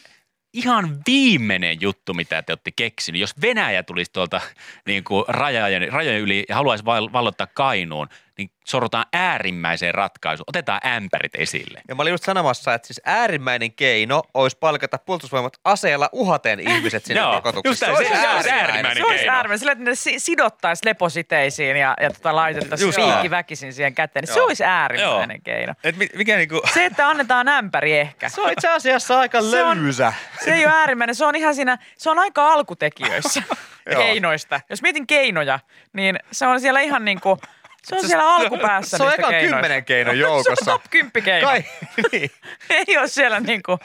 [0.52, 3.20] ihan viimeinen juttu, mitä te olette keksinyt.
[3.20, 4.40] Jos Venäjä tulisi tuolta
[4.86, 8.08] niin kuin rajojen, rajojen yli ja haluaisi val- vallottaa Kainuun,
[8.40, 10.44] niin sorrutaan äärimmäiseen ratkaisuun.
[10.48, 11.80] Otetaan ämpärit esille.
[11.88, 17.04] Ja mä olin just sanomassa, että siis äärimmäinen keino olisi palkata puolustusvoimat aseella uhaten ihmiset
[17.04, 17.70] sinne Joo, rokotuksiin.
[17.70, 19.32] just näin, se- se olisi äärimmäinen Se olisi keino.
[19.34, 19.58] äärimmäinen.
[19.58, 24.22] Sillä, että ne si- sidottaisiin lepositeisiin ja, ja tota, laitettaisiin piikki väkisin siihen käteen.
[24.22, 24.46] Niin se Joo.
[24.46, 25.74] olisi äärimmäinen keino.
[25.84, 28.28] Et mi- mikä niinku, Se, että annetaan ämpäri ehkä.
[28.28, 30.12] Se on itse asiassa aika Se on- löysä.
[30.44, 33.42] Se ei ole äärimmäinen, se on ihan siinä, se on aika alkutekijöissä
[33.92, 34.02] Joo.
[34.02, 34.60] keinoista.
[34.70, 35.58] Jos mietin keinoja,
[35.92, 37.38] niin se on siellä ihan niin kuin,
[37.82, 39.40] se on siellä alkupäässä Se on keinoista.
[39.56, 40.64] kymmenen keinon Se on joukossa.
[40.64, 41.46] top 10 keino.
[41.48, 41.64] Kai,
[42.12, 42.30] niin.
[42.70, 43.78] Ei ole siellä niin kuin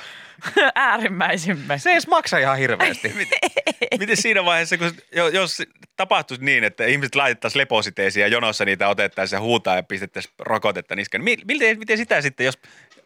[0.75, 1.77] äärimmäisimmä.
[1.77, 3.13] Se ei edes maksa ihan hirveästi.
[3.99, 5.61] miten siinä vaiheessa, kun jo- jos
[5.95, 10.95] tapahtuisi niin, että ihmiset laitettaisiin lepositeisiin ja jonossa niitä otettaisiin ja huutaa ja pistettäisiin rokotetta
[10.95, 12.59] niskaan, niin mi- miten, miten sitä sitten, jos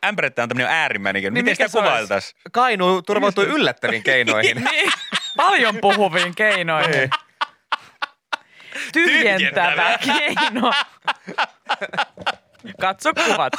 [0.06, 2.40] ämpärettä on tämmöinen äärimmäinen keino, Niin miten sitä kuvailtaisiin?
[2.52, 4.58] Kainu turvautui yllättäviin keinoihin.
[4.72, 4.92] Niin,
[5.38, 7.10] paljon puhuviin keinoihin.
[8.94, 10.74] Tyhjentävä keino.
[12.82, 13.54] Katso kuvat.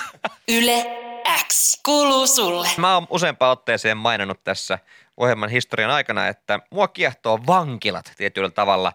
[0.49, 1.10] Yle
[1.49, 2.69] X kuuluu sulle.
[2.77, 4.79] Mä oon useampaan otteeseen maininnut tässä
[5.17, 8.93] ohjelman historian aikana, että mua kiehtoo vankilat tietyllä tavalla.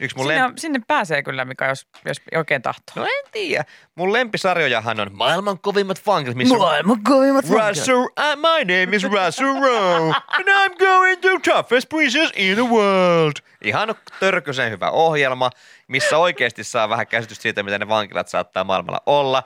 [0.00, 0.60] Yksi mun Sinne, lempi...
[0.60, 2.94] sinne pääsee kyllä, mikä jos, jos oikein tahtoo.
[2.96, 3.64] No en tiedä.
[3.94, 9.54] Mun lempisarjojahan on maailman kovimmat vankilat, missä Maailman kovimmat Russell, uh, my name is Russell
[9.60, 13.32] Rowe, and I'm going to toughest prisons in the world.
[13.64, 15.50] Ihan törkysen hyvä ohjelma,
[15.88, 19.42] missä oikeasti saa vähän käsitys siitä, mitä ne vankilat saattaa maailmalla olla.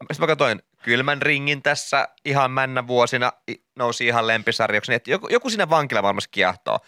[0.00, 3.32] Sitten mä katsoin Kylmän ringin tässä ihan männä vuosina,
[3.76, 6.78] nousi ihan lempisarjoksi, niin että joku, joku siinä vankilamaailmassa kiehtoo.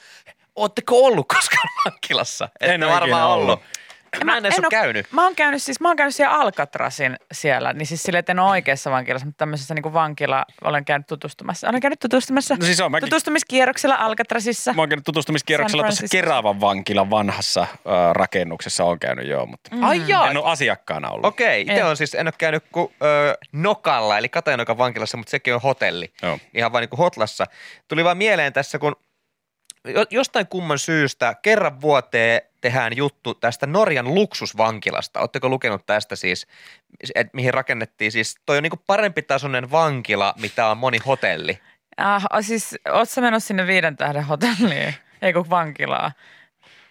[0.57, 2.49] Ootteko ollut koskaan vankilassa?
[2.61, 3.49] En Ette ole ikinä varmaan ollut.
[3.49, 3.65] ollut.
[4.25, 5.07] Mä en edes ole oo- käynyt.
[5.13, 8.39] Mä oon käynyt siis, mä oon käynyt siellä Alcatrasin siellä, niin siis silleen, että en
[8.39, 11.69] ole oikeassa vankilassa, mutta tämmöisessä niin vankila, olen käynyt tutustumassa.
[11.69, 14.73] Olen käynyt tutustumassa No siis on, mäkin- tutustumiskierroksella Alcatrasissa.
[14.73, 16.07] Mä oon käynyt tutustumiskierroksella tuossa.
[16.11, 17.69] Keravan vankilan vanhassa äh,
[18.13, 19.83] rakennuksessa on käynyt joo, mutta Mm.
[19.85, 21.25] Ai jaa, en ole asiakkaana ollut.
[21.27, 21.87] Okei, itse En.
[21.87, 26.13] on siis, en ole käynyt kuin ö, Nokalla, eli Katajanokan vankilassa, mutta sekin on hotelli.
[26.23, 26.39] Joo.
[26.55, 27.47] Ihan vain niin kuin Hotlassa.
[27.89, 28.97] Tuli vaan mieleen tässä, kun
[29.85, 35.21] jo- jostain kumman syystä kerran vuoteen tehdään juttu tästä Norjan luksusvankilasta.
[35.21, 36.47] Oletteko lukenut tästä siis,
[37.15, 41.59] että mihin rakennettiin siis, toi on niin kuin parempi tasoinen vankila, mitä on moni hotelli.
[41.97, 44.95] Ah, siis, oot sä menossa sinne viiden tähden hotelliin?
[45.23, 46.13] Ei kun vankilaa.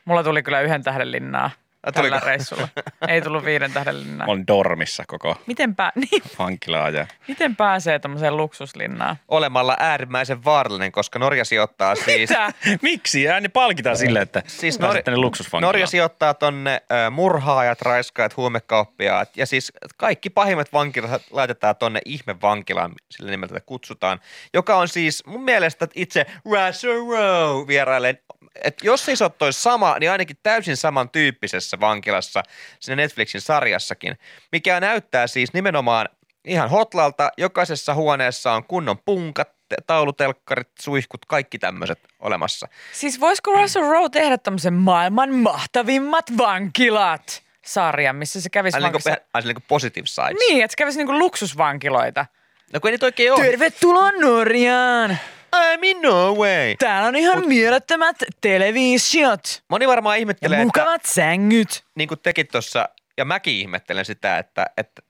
[0.05, 1.51] Mulla tuli kyllä yhden tähden linnaa
[1.91, 2.25] tällä tuliko?
[2.25, 2.67] reissulla.
[3.07, 4.27] Ei tullut viiden tähden linnaa.
[4.27, 9.15] Olin dormissa koko Miten, pää, niin, vankilaa ja miten pääsee tämmöiseen luksuslinnaan?
[9.27, 12.29] Olemalla äärimmäisen vaarallinen, koska Norja sijoittaa siis...
[12.29, 12.53] Mitä?
[12.81, 13.23] Miksi?
[13.23, 15.67] Ja ne palkitaan sille, että Siis Norja, tänne luksusvankilaan.
[15.67, 23.31] Norja sijoittaa tonne murhaajat, raiskaajat, huumekauppiaat ja siis kaikki pahimmat vankilat laitetaan tonne ihmevankilaan, sillä
[23.31, 24.19] nimeltä tätä kutsutaan,
[24.53, 28.19] joka on siis mun mielestä itse Russell Rowe vierailen.
[28.63, 32.43] Et jos ole toi sama, niin ainakin täysin samantyyppisessä vankilassa
[32.79, 34.17] siinä Netflixin sarjassakin,
[34.51, 36.09] mikä näyttää siis nimenomaan
[36.45, 37.31] ihan hotlalta.
[37.37, 39.49] Jokaisessa huoneessa on kunnon punkat,
[39.87, 42.67] taulutelkkarit, suihkut, kaikki tämmöiset olemassa.
[42.93, 48.93] Siis voisiko Russell Rowe tehdä tämmöisen maailman mahtavimmat vankilat sarjan, missä se kävisi Ai niin
[48.93, 49.21] vankilassa?
[49.31, 50.35] kuin, niin kuin positive sides.
[50.39, 52.25] Niin, että se kävisi niinku luksusvankiloita.
[52.73, 53.45] No kun ei niitä oikein ole.
[53.45, 55.17] Tervetuloa Norjaan!
[55.55, 56.75] I'm Norway.
[56.79, 61.83] Täällä on ihan mielettömät televisiot Moni varmaan ja ihmettelee, että mukavat sängyt.
[61.95, 65.01] niin kuin tekin tuossa, ja mäkin ihmettelen sitä, että, että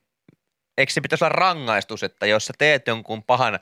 [0.78, 3.58] eikö se pitäisi olla rangaistus, että jos sä teet jonkun pahan ö,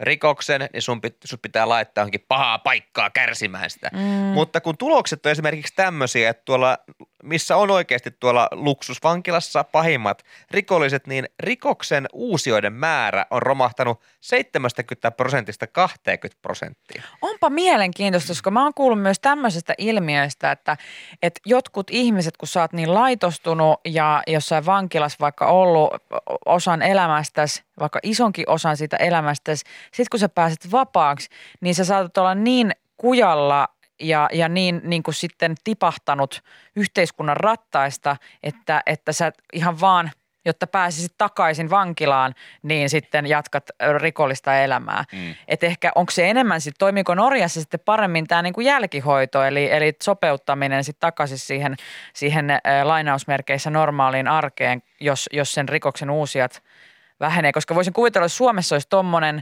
[0.00, 3.90] rikoksen, niin sun, pit, sun pitää laittaa johonkin pahaa paikkaa kärsimään sitä.
[3.92, 4.00] Mm.
[4.34, 6.78] Mutta kun tulokset on esimerkiksi tämmöisiä, että tuolla,
[7.22, 15.66] missä on oikeasti tuolla luksusvankilassa pahimmat rikolliset, niin rikoksen uusioiden määrä on romahtanut 70 prosentista
[15.66, 17.02] 20 prosenttia.
[17.22, 20.76] Onpa mielenkiintoista, koska mä oon kuullut myös tämmöisestä ilmiöistä, että,
[21.22, 25.90] että jotkut ihmiset, kun sä oot niin laitostunut ja jossain vankilassa vaikka ollut
[26.46, 31.28] osan elämästäsi, vaikka isonkin osan siitä elämästäsi, sit kun sä pääset vapaaksi,
[31.60, 33.68] niin sä saatat olla niin kujalla
[34.00, 36.42] ja, ja niin, niin kuin sitten tipahtanut
[36.76, 40.10] yhteiskunnan rattaista, että, että sä ihan vaan,
[40.44, 45.04] jotta pääsisit takaisin vankilaan, niin sitten jatkat rikollista elämää.
[45.12, 45.34] Mm.
[45.48, 49.92] Et ehkä onko se enemmän sitten, toimiko Norjassa sitten paremmin tämä niinku jälkihoito, eli, eli
[50.02, 51.76] sopeuttaminen sitten takaisin siihen,
[52.12, 56.62] siihen ä, lainausmerkeissä normaaliin arkeen, jos, jos sen rikoksen uusijat
[57.20, 57.52] vähenee.
[57.52, 59.40] Koska voisin kuvitella, että Suomessa olisi tommonen,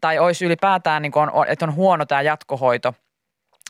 [0.00, 2.94] tai olisi ylipäätään, niin on, että on huono tämä jatkohoito,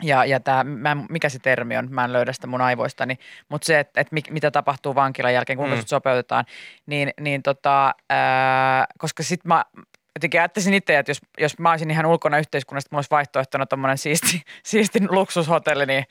[0.02, 3.18] ja, ja tämä, mä, mikä se termi on, mä en löydä sitä mun aivoistani,
[3.48, 5.80] mutta se, että, että mit- mitä tapahtuu vankilan jälkeen, kuinka Mm.
[5.80, 5.86] mm.
[5.86, 6.44] sopeutetaan,
[6.86, 9.64] niin, niin tota, ää, koska sitten mä
[10.16, 13.98] jotenkin ajattelisin itse, että jos, jos mä olisin ihan ulkona yhteiskunnasta, mulla olisi vaihtoehtona tommonen
[13.98, 16.04] siisti, siisti luksushotelli, niin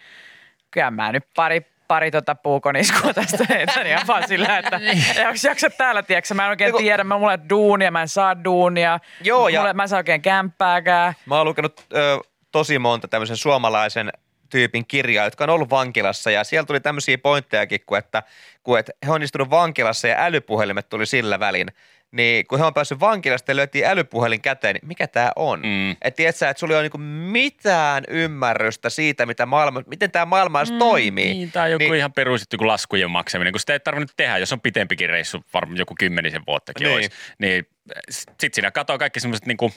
[0.71, 4.79] kyllä mä nyt pari pari tota puukoniskua tästä heitän ihan vaan sillä, että
[5.21, 8.07] jaksa, jaksa täällä, tiedätkö, mä en oikein Eiku- tiedä, mä mulla ei duunia, mä en
[8.07, 11.13] saa duunia, Joo, ja- mulle, mä en saa oikein kämppääkään.
[11.25, 12.19] Mä oon lukenut ö,
[12.51, 14.11] tosi monta tämmöisen suomalaisen
[14.49, 18.23] tyypin kirjaa, jotka on ollut vankilassa ja siellä tuli tämmöisiä pointtejakin, kun että,
[18.63, 21.67] kun että he on istunut vankilassa ja älypuhelimet tuli sillä välin,
[22.11, 25.59] niin kun he on päässyt vankilasta ja löytiin älypuhelin käteen, niin mikä tämä on?
[25.59, 25.91] Mm.
[25.91, 26.97] Että tiedät sä, että sulla ei ole niinku
[27.31, 31.33] mitään ymmärrystä siitä, mitä maailma, miten tämä maailma edes toimii.
[31.33, 34.53] Niin, tai joku Niin- ihan perusjuttu kuin laskujen maksaminen, kun sitä ei tarvinnut tehdä, jos
[34.53, 36.95] on pitempikin reissu, varmaan joku kymmenisen vuottakin Niin.
[36.95, 37.09] olisi.
[37.39, 37.67] Niin
[38.09, 39.71] sitten siinä katoo kaikki semmoiset niinku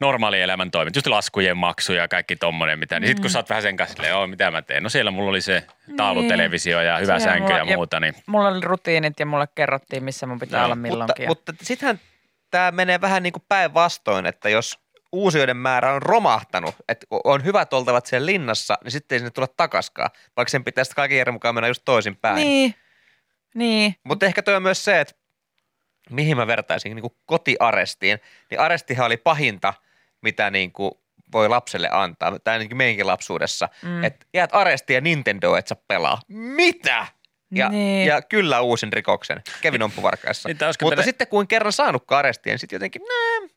[0.00, 3.00] normaali elämän toimet, just laskujen maksu ja kaikki tommonen mitä.
[3.00, 4.82] Niin sitten kun sä oot vähän sen kanssa silleen, "Oo, mitä mä teen?
[4.82, 7.20] No siellä mulla oli se taulutelevisio ja hyvä Niin.
[7.20, 8.00] Siellä sänky mulla- ja muuta.
[8.00, 8.14] Niin.
[8.26, 10.64] Mulla oli rutiinit ja mulle kerrottiin, missä mun pitää Joo.
[10.64, 11.28] olla Mutta, milloinkin.
[11.28, 12.00] mutta sittenhän
[12.50, 14.78] tämä menee vähän niin kuin päinvastoin, että jos
[15.12, 19.48] uusioiden määrä on romahtanut, että on hyvät oltavat siellä linnassa, niin sitten ei sinne tulla
[19.56, 22.36] takaskaan, vaikka sen pitäisi kaiken järjen mukaan mennä just toisinpäin.
[22.36, 22.74] niin,
[23.54, 23.94] niin.
[24.04, 25.14] Mutta ehkä toi on myös se, että
[26.10, 28.18] mihin mä vertaisin niin kuin kotiarestiin,
[28.50, 29.74] niin arestihan oli pahinta,
[30.22, 30.92] mitä niin kuin
[31.32, 34.04] voi lapselle antaa, tai ainakin meidänkin lapsuudessa, Mm.
[34.04, 36.20] että jäät arestiin ja Nintendo et saa pelaa.
[36.28, 37.06] Mitä?
[37.54, 38.06] Ja, Niin.
[38.06, 40.48] ja kyllä uusin rikoksen, Kevin Ompuvarkaissa.
[40.48, 43.48] Niin, tai olisiko Mutta tälle- sitten kun kerran saanut arestiin, niin sitten jotenkin, nää,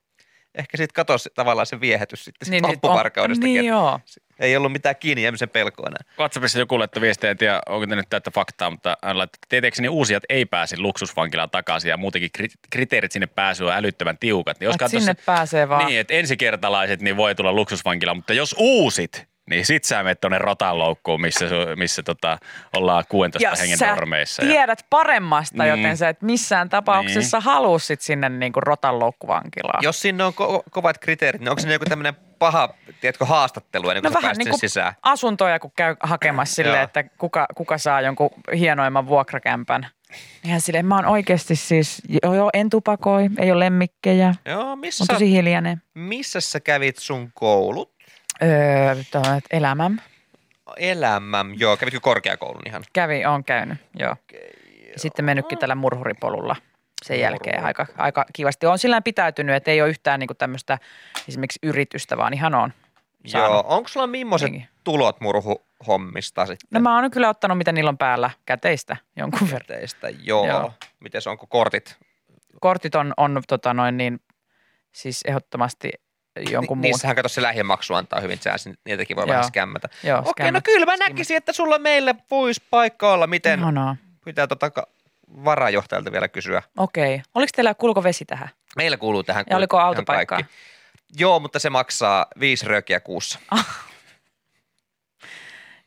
[0.55, 3.53] ehkä sitten katosi tavallaan se viehätys sitten niin, sit loppuvarkaudestakin.
[3.53, 3.99] Niin joo.
[4.39, 6.15] Ei ollut mitään kiinni jäämisen pelkoa enää.
[6.19, 9.47] WhatsAppissa joku laittoi viestiä, en tiedä onko tämä nyt täyttä faktaa, mutta hän laittoi, että
[9.49, 14.59] tietääkseni uusijat ei pääse luksusvankilaan takaisin ja muutenkin kri- kriteerit sinne pääsyä on älyttömän tiukat.
[14.59, 15.85] Niin Et olisikohan sinne pääsee vaan.
[15.85, 20.37] Niin, että ensikertalaiset niin voi tulla luksusvankilaan, mutta jos uusit, niin sit sä menet tuonne
[20.37, 22.37] rotanloukkuun, missä, su- missä tota,
[22.75, 24.43] ollaan 16 hengen sä normeissa.
[24.43, 25.69] Ja, tiedät paremmasta, Mm.
[25.69, 27.45] joten sä et missään tapauksessa niin.
[27.45, 29.83] halua sit sinne niinku rotanloukkuvankilaan.
[29.83, 34.01] Jos sinne on ko- kovat kriteerit, niin onko se joku tämmöinen paha, tiedätkö, haastattelu ennen
[34.03, 34.93] kuin No sä vähän niin sinne kuin sisään?
[35.01, 36.83] asuntoja, kun käy hakemassa silleen, Joo.
[36.83, 39.87] että kuka, kuka saa jonkun hienoimman vuokrakämpän.
[40.45, 45.03] Ihan silleen, mä oon oikeasti siis, joo, joo en tupakoi, ei ole lemmikkejä, Joo, missä,
[45.03, 45.81] on tosi hiljainen.
[45.93, 47.92] missä sä kävit sun koulut?
[48.43, 50.01] Öö, tuo, elämän.
[50.77, 52.83] Elämän, joo, kävitkö korkeakoulun ihan?
[52.93, 54.15] Kävi, on käynyt, joo.
[54.95, 56.55] Sitten mennytkin tällä murhuripolulla
[57.03, 58.65] sen jälkeen aika, aika kivasti.
[58.65, 60.77] On sillä pitäytynyt, että ei ole yhtään niinku tämmöistä
[61.27, 62.73] esimerkiksi yritystä, vaan ihan on.
[63.27, 63.51] saanut.
[63.51, 64.67] Joo, onko sulla millaiset Niin.
[64.83, 66.67] tulot murhuhommista sitten?
[66.71, 69.67] No mä oon kyllä ottanut, mitä niillä on päällä, käteistä jonkun verran.
[69.67, 70.47] Teistä, joo.
[70.47, 70.59] Joo.
[70.59, 70.73] joo.
[70.99, 71.97] Mites onko kortit?
[72.61, 74.19] Kortit on, on tota noin niin,
[74.91, 75.91] siis ehdottomasti
[76.35, 76.91] jonkun Ni- muun.
[76.91, 79.29] Niissähän kato se lähimaksu antaa hyvin sääsin, niitäkin voi Joo.
[79.29, 79.89] vähän skämmätä.
[80.03, 80.63] Joo, Okei, no skämmät.
[80.63, 83.27] kyllä mä näkisin, että sulla meille voisi paikka olla.
[83.27, 83.95] Miten Ihanaa.
[84.25, 84.71] pitää tota
[85.45, 86.61] varajohtajalta vielä kysyä.
[86.77, 87.21] Okei.
[87.35, 88.49] Oliko teillä kulko vesi tähän?
[88.77, 90.37] Meillä kuuluu tähän Ja oliko autopaikkaa?
[90.37, 90.53] kaikki.
[91.17, 93.39] Joo, mutta se maksaa viisi röökiä kuussa.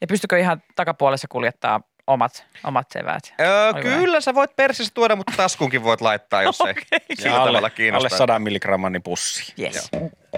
[0.01, 3.35] Ja pystykö ihan takapuolessa kuljettaa omat, omat seväät?
[3.41, 7.17] Öö, kyllä sä voit persissä tuoda, mutta taskuunkin voit laittaa, jos ei Okei.
[7.17, 8.19] sillä alle, tavalla alle kiinnostaa.
[8.19, 9.55] 100 milligramman niin pussi.
[9.61, 9.89] Yes.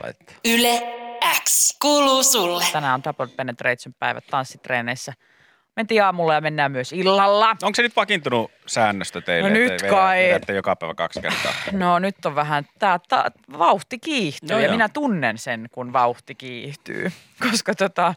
[0.02, 0.36] Laittaa.
[0.44, 0.82] Yle
[1.44, 2.64] X kuuluu sulle.
[2.72, 5.12] Tänään on Double Penetration päivät tanssitreeneissä.
[5.76, 7.48] Mentiin aamulla ja mennään myös illalla.
[7.62, 9.48] Onko se nyt vakiintunut säännöstö teille?
[9.48, 10.22] No nyt vedä- kai.
[10.28, 11.52] Vedätte joka päivä kaksi kertaa.
[11.72, 14.72] No nyt on vähän, tää, tää vauhti kiihtyy Joo, ja joo.
[14.72, 17.12] minä tunnen sen, kun vauhti kiihtyy.
[17.50, 18.14] Koska tota,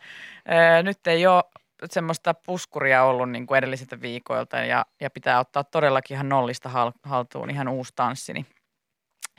[0.48, 1.44] ää, nyt ei ole
[1.90, 6.92] semmoista puskuria ollut niin kuin edellisiltä viikoilta ja, ja pitää ottaa todellakin ihan nollista hal,
[7.04, 8.34] haltuun ihan uusi tanssi.
[8.34, 8.46] Niin,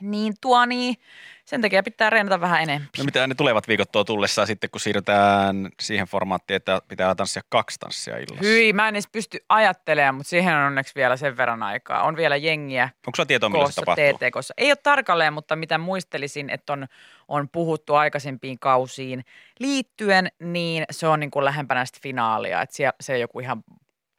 [0.03, 0.97] niin tuo niin,
[1.45, 2.89] sen takia pitää reenata vähän enemmän.
[2.99, 7.43] No mitä ne tulevat viikot tuo tullessaan sitten, kun siirrytään siihen formaattiin, että pitää tanssia
[7.49, 8.45] kaksi tanssia illassa?
[8.45, 12.03] Hyi, mä en edes pysty ajattelemaan, mutta siihen on onneksi vielä sen verran aikaa.
[12.03, 14.05] On vielä jengiä Onko sulla tietoa, milloin se tapahtuu?
[14.05, 14.55] TTKssa.
[14.57, 16.87] Ei ole tarkalleen, mutta mitä muistelisin, että on,
[17.29, 19.25] on puhuttu aikaisempiin kausiin
[19.59, 22.63] liittyen, niin se on niin kuin lähempänä sitä finaalia.
[22.63, 23.65] Että siellä, se on joku ihan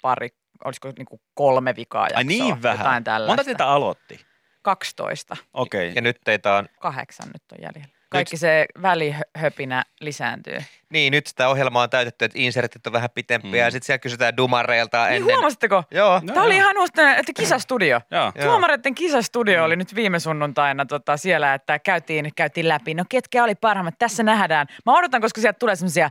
[0.01, 0.29] pari,
[0.65, 2.17] olisiko niin kuin kolme vikaa jaksoa.
[2.17, 3.03] Ai niin vähän.
[3.27, 4.32] Monta teitä aloitti?
[4.63, 5.37] 12.
[5.53, 5.91] Okei.
[5.95, 7.93] Ja nyt teitä on, Kahdeksan nyt on jäljellä.
[8.09, 10.57] Kaikki se välihöpinä lisääntyy.
[10.93, 13.57] Niin, nyt sitä ohjelmaa on täytetty, että insertit on vähän pitempiä mm.
[13.57, 15.35] ja sitten siellä kysytään dumareilta Niin ennen.
[15.35, 15.83] huomasitteko?
[15.91, 16.19] Joo.
[16.23, 16.61] No, Tämä oli joo.
[16.63, 18.01] ihan uusi, että kisastudio.
[18.43, 22.93] Tuomareiden kisastudio oli nyt viime sunnuntaina tota, siellä, että käytiin, käytiin läpi.
[22.93, 23.95] No ketkä oli parhaimmat?
[23.99, 24.67] Tässä nähdään.
[24.85, 26.09] Mä odotan, koska sieltä tulee semmoisia.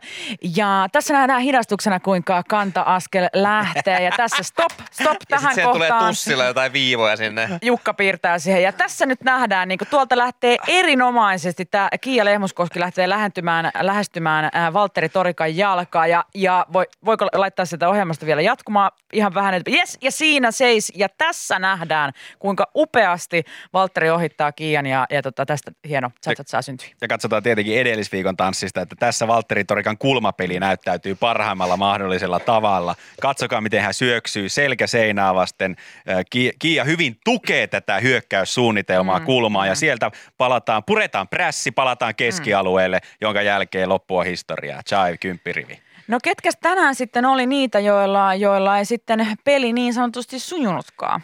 [0.57, 4.03] Ja tässä nähdään hidastuksena, kuinka kanta-askel lähtee.
[4.03, 6.11] Ja tässä stop, stop Ja tähän sitten siellä tulee kohtaan.
[6.11, 7.49] tussilla jotain viivoja sinne.
[7.63, 8.63] Jukka piirtää siihen.
[8.63, 14.81] Ja tässä nyt nähdään, niin tuolta lähtee erinomaisesti, tämä Kiia Lehmuskoski lähtee lähentymään, lähestymään ää,
[14.81, 16.07] Valtteri Torikan jalkaa.
[16.07, 20.51] Ja, ja voi, voiko laittaa sieltä ohjelmasta vielä jatkumaan ihan vähän, että yes, ja siinä
[20.51, 20.93] seis.
[20.97, 26.63] Ja tässä nähdään, kuinka upeasti Valtteri ohittaa Kiian ja, ja tota, tästä hieno satsat saa
[26.63, 26.89] syntyä.
[27.01, 32.95] Ja katsotaan tietenkin edellisviikon tanssista, että tässä Valtteri Torikan kulmapeli näyttäytyy parhaimmalla mahdollisella tavalla.
[33.21, 35.77] Katsokaa, miten hän syöksyy selkä seinää vasten.
[36.11, 42.15] Äh, Ki- Kiia hyvin tukee tätä hyökkäyssuunnitelmaa mm, kulmaa ja sieltä palataan, puretaan prässi, palataan
[42.15, 44.25] keskialueelle, jonka jälkeen loppua
[44.63, 44.83] historiaa.
[44.83, 45.83] Chai, kymppirivi.
[46.09, 51.21] No ketkäs tänään sitten oli niitä, joilla, joilla ei sitten peli niin sanotusti sujunutkaan?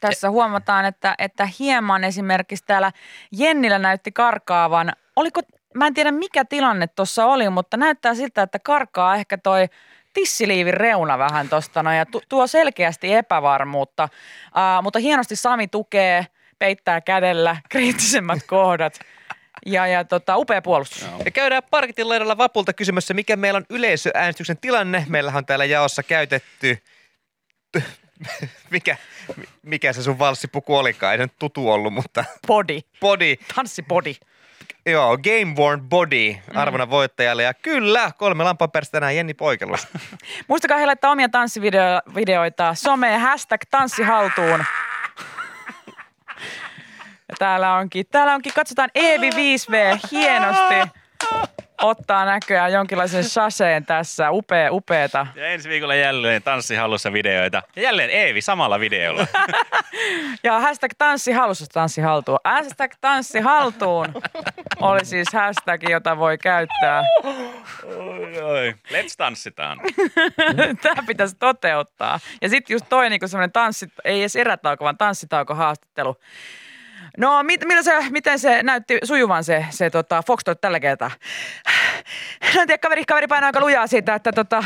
[0.00, 2.92] Tässä huomataan, että, että hieman esimerkiksi täällä
[3.32, 4.92] Jennillä näytti karkaavan.
[5.16, 5.40] Oliko,
[5.74, 9.66] mä en tiedä mikä tilanne tuossa oli, mutta näyttää siltä, että karkaa ehkä toi
[10.12, 14.08] tissiliivin reuna vähän tuosta no, ja tu- tuo selkeästi epävarmuutta.
[14.46, 16.26] Uh, mutta hienosti Sami tukee,
[16.58, 18.98] peittää kädellä kriittisemmät kohdat
[19.66, 21.06] ja, ja tota, upea puolustus.
[21.24, 25.04] Ja käydään parkitin laidalla vapulta kysymässä, mikä meillä on yleisöäänestyksen tilanne.
[25.08, 26.78] Meillähän on täällä jaossa käytetty,
[28.70, 28.96] mikä,
[29.62, 34.14] mikä se sun valssipuku olikaan, ei se nyt tutu ollut, mutta Body, body, tanssibody.
[34.86, 37.42] joo, Game Worn Body arvona voittajalle.
[37.42, 39.88] Ja kyllä, kolme lampaperstä tänään Jenni Poikelus.
[40.48, 44.64] Muistakaa he laittaa omia tanssivideoita someen, hashtag tanssihaltuun.
[47.32, 50.90] Ja täällä onkin, täällä onkin, katsotaan Eevi 5V hienosti
[51.82, 54.30] ottaa näköjään jonkinlaisen saseen tässä.
[54.30, 55.26] Upea, upeeta.
[55.34, 57.62] Ja ensi viikolla jälleen tanssihallussa videoita.
[57.76, 59.26] Ja jälleen Eevi samalla videolla.
[60.44, 62.38] Ja hashtag tanssi halussa tanssi haltuun.
[62.44, 64.06] Hashtag tanssi haltuun
[64.80, 67.02] oli siis hashtag, jota voi käyttää.
[67.84, 68.74] oi, oi.
[68.90, 69.80] Let's tanssitaan.
[70.82, 72.20] Tämä pitäisi toteuttaa.
[72.42, 76.16] Ja sitten just toi niinku semmoinen tanssi, ei edes erätauko, vaan tanssitauko haastattelu.
[77.18, 81.10] No, mit, millä se, miten se näytti sujuvan se, se tota, Foxtrot tällä kertaa?
[82.54, 84.64] No en tiedä, kaveri, kaveri painaa aika lujaa siitä, että tota,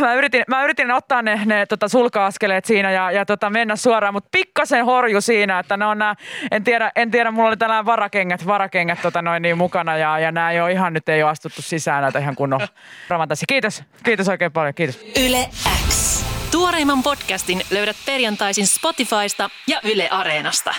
[0.00, 4.14] mä yritin, mä yritin ottaa ne, ne tota, sulka-askeleet siinä ja, ja tota, mennä suoraan,
[4.14, 6.14] mutta pikkasen horju siinä, että ne on nää,
[6.50, 10.32] en tiedä, en tiedä, mulla oli tällainen varakengät, varakengät tota, noin niin mukana ja, ja
[10.32, 12.60] nämä ei ole ihan, nyt ei ole astuttu sisään näitä ihan kunnon
[13.08, 13.44] ravantassi.
[13.48, 15.00] Kiitos, kiitos oikein paljon, kiitos.
[15.26, 15.48] Yle
[15.88, 16.24] X.
[16.50, 20.74] Tuoreimman podcastin löydät perjantaisin Spotifysta ja Yle Areenasta.